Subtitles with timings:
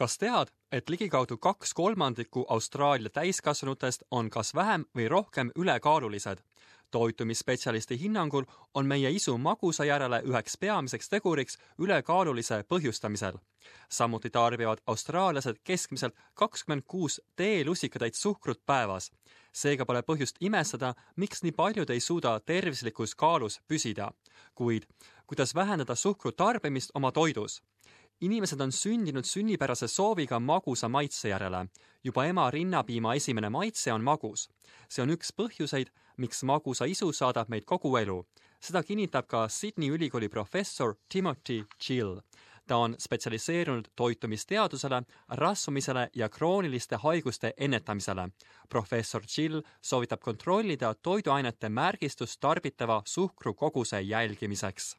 [0.00, 6.40] kas tead, et ligikaudu kaks kolmandikku Austraalia täiskasvanutest on kas vähem või rohkem ülekaalulised?
[6.90, 8.44] toitumisspetsialisti hinnangul
[8.74, 13.36] on meie isu magusa järele üheks peamiseks teguriks ülekaalulise põhjustamisel.
[13.88, 19.12] samuti tarbivad austraallased keskmiselt kakskümmend kuus teelusikatäit suhkrut päevas.
[19.52, 24.10] seega pole põhjust imestada, miks nii paljud ei suuda tervislikus kaalus püsida.
[24.54, 24.82] kuid
[25.26, 27.62] kuidas vähendada suhkru tarbimist oma toidus?
[28.20, 31.66] Inimesed on sündinud sünnipärase sooviga magusa maitse järele.
[32.04, 34.48] juba ema rinnapiima esimene maitse on magus.
[34.88, 38.26] see on üks põhjuseid, miks magusa isu saadab meid kogu elu.
[38.60, 42.20] seda kinnitab ka Sydney ülikooli professor Timothy Gill.
[42.66, 48.28] ta on spetsialiseerunud toitumisteadusele, rasvumisele ja krooniliste haiguste ennetamisele.
[48.68, 54.96] professor Gill soovitab kontrollida toiduainete märgistust tarbitava suhkru koguse jälgimiseks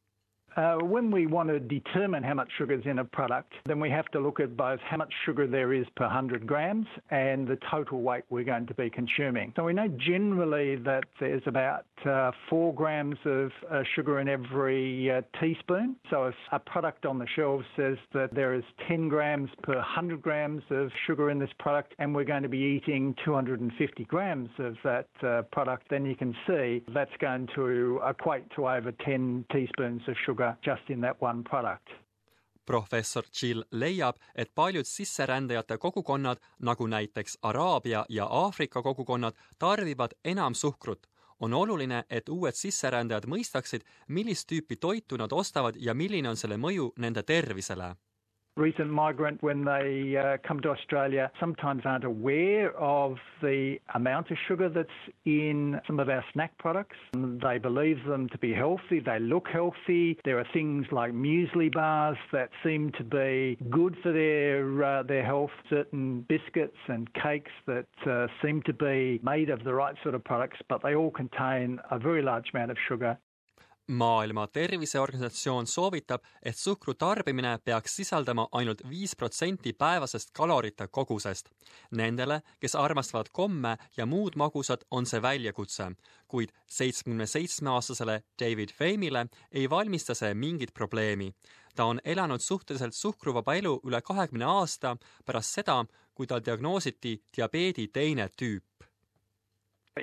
[0.57, 3.89] Uh, when we want to determine how much sugar is in a product, then we
[3.89, 7.57] have to look at both how much sugar there is per 100 grams and the
[7.69, 9.53] total weight we're going to be consuming.
[9.55, 15.09] So we know generally that there's about uh, 4 grams of uh, sugar in every
[15.09, 15.95] uh, teaspoon.
[16.09, 20.21] So if a product on the shelf says that there is 10 grams per 100
[20.21, 24.75] grams of sugar in this product and we're going to be eating 250 grams of
[24.83, 30.01] that uh, product, then you can see that's going to equate to over 10 teaspoons
[30.07, 31.89] of sugar sugar just in that one product.
[32.65, 40.53] professor Jill leiab, et paljud sisserändajate kogukonnad, nagu näiteks Araabia ja Aafrika kogukonnad, tarbivad enam
[40.53, 41.07] suhkrut.
[41.39, 46.57] on oluline, et uued sisserändajad mõistaksid, millist tüüpi toitu nad ostavad ja milline on selle
[46.57, 47.95] mõju nende tervisele
[48.57, 54.37] recent migrant, when they uh, come to Australia, sometimes aren't aware of the amount of
[54.47, 54.89] sugar that's
[55.25, 56.97] in some of our snack products.
[57.13, 60.17] They believe them to be healthy, they look healthy.
[60.25, 65.25] There are things like muesli bars that seem to be good for their, uh, their
[65.25, 70.15] health, certain biscuits and cakes that uh, seem to be made of the right sort
[70.15, 73.17] of products, but they all contain a very large amount of sugar
[73.91, 81.49] maailma Terviseorganisatsioon soovitab, et suhkru tarbimine peaks sisaldama ainult viis protsenti päevasest kalorite kogusest.
[81.91, 85.91] Nendele, kes armastavad komme ja muud magusat, on see väljakutse,
[86.27, 91.33] kuid seitsmekümne seitsme aastasele David Feimile ei valmista see mingit probleemi.
[91.75, 97.87] ta on elanud suhteliselt suhkruvaba elu üle kahekümne aasta pärast seda, kui tal diagnoositi diabeedi
[97.87, 98.70] teine tüüp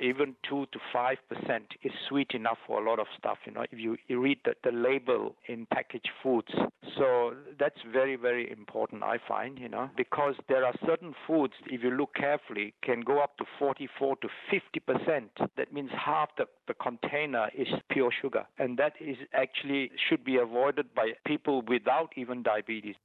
[0.01, 3.37] even two to five percent is sweet enough for a lot of stuff.
[3.45, 6.49] You know, if you, read the, the label in packaged foods,
[6.97, 9.03] so that's very very important.
[9.03, 13.19] I find you know because there are certain foods, if you look carefully, can go
[13.19, 15.31] up to forty-four to fifty percent.
[15.57, 20.37] That means half the, the container is pure sugar, and that is actually should be
[20.37, 22.95] avoided by people without even diabetes.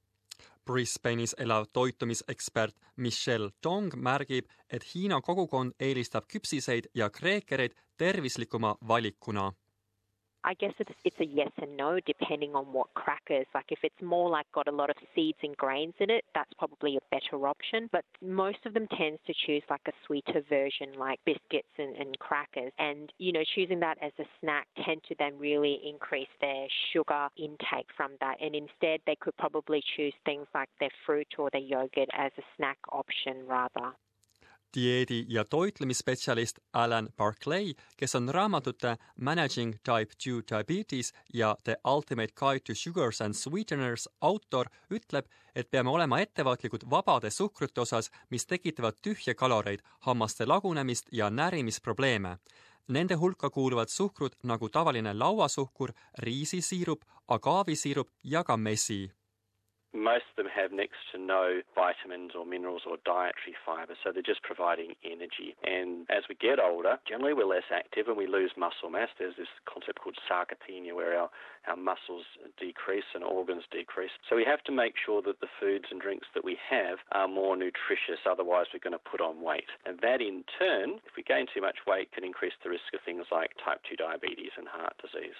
[0.65, 9.51] Brisbane'is elav toitumisekspert Michelle Tong märgib, et Hiina kogukond eelistab küpsiseid ja kreekereid tervislikuma valikuna
[10.45, 13.47] I guess it's, it's a yes and no depending on what crackers.
[13.55, 16.51] Like if it's more like got a lot of seeds and grains in it, that's
[16.59, 17.89] probably a better option.
[17.91, 22.17] But most of them tends to choose like a sweeter version like biscuits and, and
[22.19, 22.71] crackers.
[22.77, 27.27] And, you know, choosing that as a snack tend to then really increase their sugar
[27.37, 28.35] intake from that.
[28.39, 32.43] And instead they could probably choose things like their fruit or their yogurt as a
[32.55, 33.93] snack option rather.
[34.75, 42.33] Dieedi- ja toitlemisspetsialist Alan Barclay, kes on raamatute Managing Type 2 Diabetes ja The Ultimate
[42.35, 45.25] Guide to Sugars and Sweeteners autor, ütleb,
[45.55, 52.37] et peame olema ettevaatlikud vabade suhkrute osas, mis tekitavad tühje kaloreid, hammaste lagunemist ja närimisprobleeme.
[52.87, 59.11] Nende hulka kuuluvad suhkrud nagu tavaline lauasuhkur, riisisiirup, agaavisiirup ja ka mesi
[59.95, 64.21] most of them have next to no vitamins or minerals or dietary fiber, so they're
[64.21, 65.55] just providing energy.
[65.63, 69.09] And as we get older, generally we're less active and we lose muscle mass.
[69.17, 71.29] There's this concept called sarcopenia where our,
[71.67, 72.27] our muscles
[72.59, 74.11] decrease and organs decrease.
[74.29, 77.27] So we have to make sure that the foods and drinks that we have are
[77.27, 79.71] more nutritious, otherwise we're going to put on weight.
[79.85, 82.99] And that in turn, if we gain too much weight, can increase the risk of
[83.05, 85.39] things like type 2 diabetes and heart disease.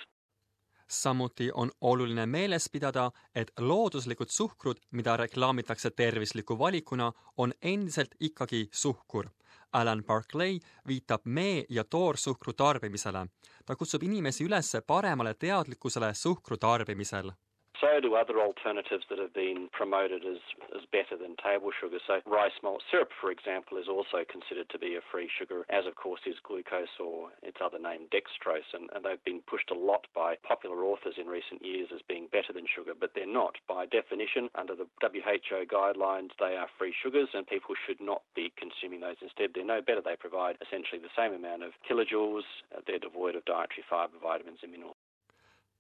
[0.90, 8.70] Samuti on oluline meeles pidada, et looduslikud suhkrud, mida reklaamitakse tervisliku valikuna, on endiselt ikkagi
[8.72, 9.30] suhkur.
[9.74, 13.28] Alan Barclay viitab mee- ja toorsuhkru tarbimisele.
[13.66, 17.32] ta kutsub inimesi üles paremale teadlikkusele suhkru tarbimisel
[17.82, 20.40] So do other alternatives that have been promoted as,
[20.76, 22.00] as better than table sugar.
[22.08, 25.86] So rice malt syrup, for example, is also considered to be a free sugar, as
[25.86, 28.68] of course is glucose or its other name dextrose.
[28.74, 32.28] And, and they've been pushed a lot by popular authors in recent years as being
[32.32, 33.56] better than sugar, but they're not.
[33.68, 38.52] By definition, under the WHO guidelines, they are free sugars and people should not be
[38.56, 39.52] consuming those instead.
[39.54, 40.02] They're no better.
[40.02, 42.48] They provide essentially the same amount of kilojoules.
[42.88, 44.95] They're devoid of dietary fiber, vitamins and minerals.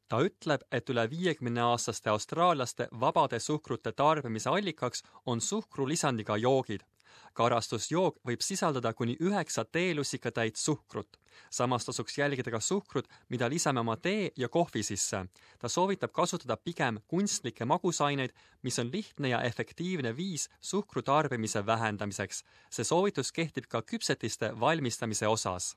[0.07, 6.81] Ta ütleb, et üle viiekümne aastaste austraallaste vabade suhkrute tarbimise allikaks on suhkrulisandiga joogid.
[7.35, 11.17] karastusjook võib sisaldada kuni üheksa teelusikatäit suhkrut.
[11.49, 15.25] samas tasuks jälgida ka suhkrut, mida lisame oma tee ja kohvi sisse.
[15.59, 22.43] ta soovitab kasutada pigem kunstlikke magusaineid, mis on lihtne ja efektiivne viis suhkru tarbimise vähendamiseks.
[22.69, 25.75] see soovitus kehtib ka küpsetiste valmistamise osas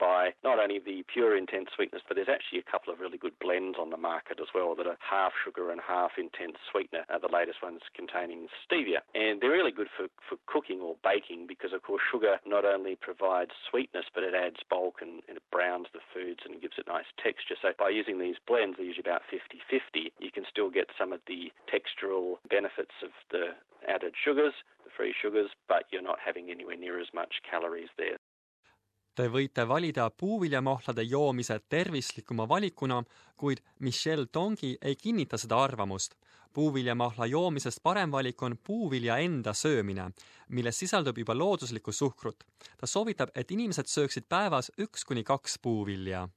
[0.00, 3.38] Buy not only the pure intense sweetness, but there's actually a couple of really good
[3.38, 7.04] blends on the market as well that are half sugar and half intense sweetener.
[7.12, 9.04] Uh, the latest one's containing stevia.
[9.14, 12.96] And they're really good for, for cooking or baking because, of course, sugar not only
[12.96, 16.88] provides sweetness, but it adds bulk and, and it browns the foods and gives it
[16.88, 17.56] nice texture.
[17.60, 21.20] So by using these blends, they're usually about 50-50, you can still get some of
[21.28, 23.52] the textural benefits of the
[23.88, 24.54] added sugars,
[24.84, 28.16] the free sugars, but you're not having anywhere near as much calories there.
[29.20, 33.02] Te võite valida puuviljamahlade joomise tervislikuma valikuna,
[33.36, 36.14] kuid Michelle Tongi ei kinnita seda arvamust.
[36.52, 40.10] puuviljamahla joomisest parem valik on puuvilja enda söömine,
[40.48, 42.44] milles sisaldub juba looduslikku suhkrut.
[42.78, 46.28] ta soovitab, et inimesed sööksid päevas üks kuni kaks puuvilja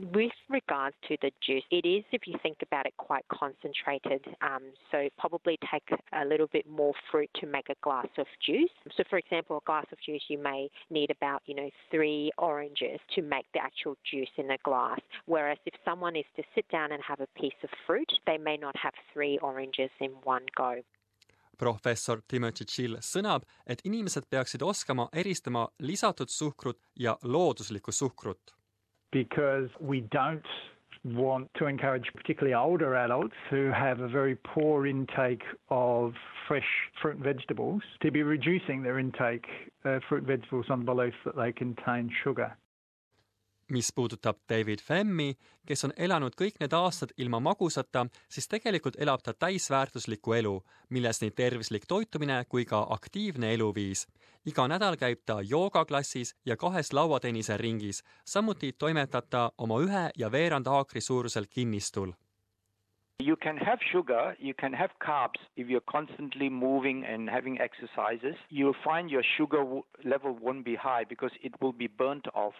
[0.00, 4.24] With regards to the juice, it is, if you think about it, quite concentrated.
[4.42, 8.72] Um, so probably take a little bit more fruit to make a glass of juice.
[8.96, 12.98] So, for example, a glass of juice, you may need about, you know, three oranges
[13.14, 14.98] to make the actual juice in a glass.
[15.26, 18.56] Whereas if someone is to sit down and have a piece of fruit, they may
[18.56, 20.82] not have three oranges in one go.
[21.56, 28.56] professor Timothy Chill sõnab, et inimesed peaksid oskama eristama lisatud suhkrut ja looduslikku suhkrut
[29.14, 30.42] because we don't
[31.04, 36.12] want to encourage particularly older adults who have a very poor intake of
[36.48, 36.66] fresh
[37.00, 39.46] fruit and vegetables to be reducing their intake
[39.84, 42.54] of fruit and vegetables on the belief that they contain sugar.
[43.74, 45.32] Mis puudutab David Femmi,
[45.66, 50.54] kes on elanud kõik need aastad ilma magusata, siis tegelikult elab ta täisväärtuslikku elu,
[50.94, 54.06] milles nii tervislik toitumine kui ka aktiivne eluviis.
[54.46, 60.32] iga nädal käib ta joogaklassis ja kahes lauatennise ringis, samuti toimetab ta oma ühe ja
[60.32, 62.12] veerand aakri suurusel kinnistul
[63.20, 68.34] You can have sugar, you can have carbs if you're constantly moving and having exercises.
[68.50, 69.62] You'll find your sugar
[70.04, 72.54] level won't be high because it will be burnt off.